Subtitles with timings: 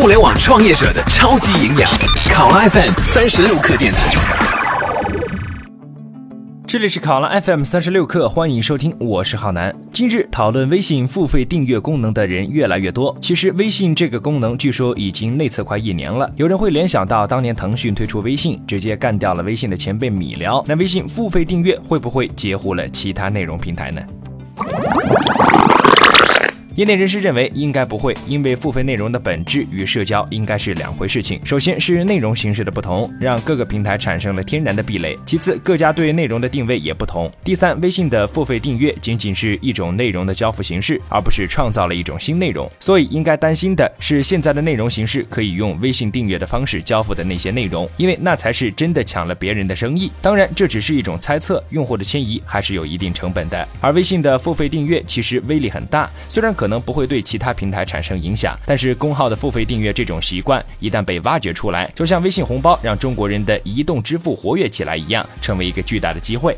[0.00, 1.90] 互联网创业者的超级营养，
[2.32, 4.14] 考拉 FM 三十六课电台。
[6.68, 9.74] 这里是考拉 FM 三十六课，欢迎收听，我是浩南。
[9.92, 13.14] 近日讨论微信付费订阅功能的人越来越多。
[13.20, 20.62] 其实微信这个功能据说已经内测快一年了，有人会联想到当年腾讯推出微信，直接干掉了微信的前辈米聊。
[20.64, 24.00] 那微信付费订阅会不会截胡了其他内容平台呢？
[26.78, 31.44] 业内人士认为，应该不会，因为付费内容的本质与社交应该是两回事情。
[31.44, 37.28] 首先是内容形式的不同，让各个平台产生了天然的壁垒；其次，各家对内容的定位也不同。
[37.42, 42.70] 第三，微信的付费订阅仅仅是一种内容的交付形式，而不是创造了一种新内容。
[42.78, 50.12] 所以，应该担心的是，现在的内容形式可以用微信订阅的方式交付的那些内容，因为那才是真的抢了别人的生意。
[50.22, 53.66] 当然，这只是一种猜测，用户的迁移还是有一定成本的。
[53.80, 56.67] 而微信的付费订阅其实威力很大，虽然可。
[56.68, 66.54] 可能不会对其他平台产生影响，但是公号的付费订阅这种习惯一旦被挖掘出来，就像微信红包让中国人的移动支付活跃起来一样，成为一个巨大的机会。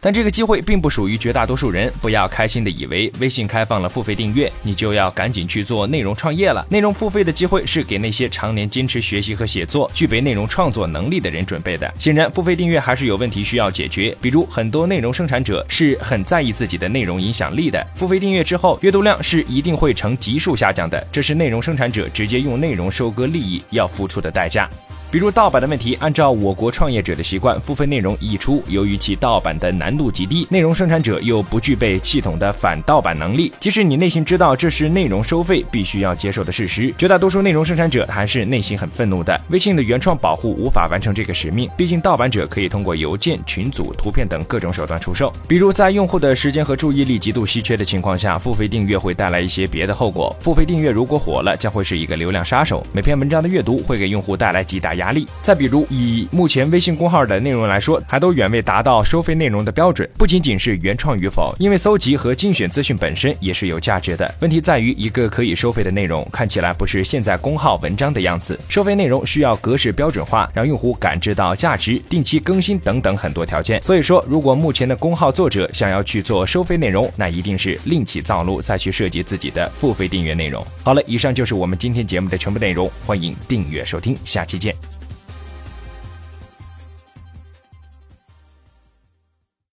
[0.00, 6.64] 但这个机会并不属于绝大多数人，不要开心的以为微信开放了付费订阅，你就要赶紧去做内容创业了。
[6.70, 11.92] 内容付费的机会是给那些常年坚持学习和写作、具备内容创作能力的人准备的。
[11.98, 24.68] 显然，付费订阅还是有问题需要解决，比如很多内容生产者是很在意自己的内容影响力的，付费订阅之后，阅读量是一定会呈急速下降的，这是内容生产者直接用内容收割利益要付出的代价。
[25.10, 39.40] 比如盗版的问题，按照我国创业者的习惯，付费内容一出，由于其盗版的难度极低，内容生产者又不具备系统的反盗版能力，即使你内心知道这是内容收费必须要接受的事实，绝大多数内容生产者还是内心很愤怒的。
[39.48, 45.32] 微信的原创保护无法完成这个使命，毕竟盗版者可以通过邮件、群组、图片等各种手段出售。
[45.46, 50.36] 比如在用户的时间和注意力极度稀缺的情况下，付费订阅会带来一些别的后果。
[50.38, 54.97] 付费订阅如果火了，将会是一个流量杀手，每篇文章的阅读会给用户带来极大。
[54.98, 55.26] 压力。
[55.40, 60.06] 再比如，以目前微信公号的内容来说，还都远未达到收费内容的标准。
[60.18, 64.34] 不仅仅是原创与否，因为搜集和精选资讯本身也是有价值的。
[64.40, 68.58] 问题在于，一个可以收费的内容，看起来不是现在公号文章的样子。
[68.68, 73.82] 收费内容需要格式标准化，让用户感知到价值，定期更新等等很多条件。
[73.82, 80.64] 所以说，如果目前的公号作者想要去做收费内容，那一定是另起灶炉，再去设计自己的付费订阅内容。
[80.82, 84.87] 好了，以上就是我们今天节目的全部内容，欢迎订阅收听，下期见。